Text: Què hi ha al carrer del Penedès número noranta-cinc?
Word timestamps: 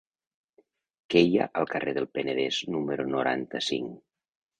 Què 1.13 1.21
hi 1.25 1.35
ha 1.37 1.45
al 1.61 1.67
carrer 1.73 1.93
del 1.97 2.07
Penedès 2.15 2.57
número 2.77 3.05
noranta-cinc? 3.17 3.93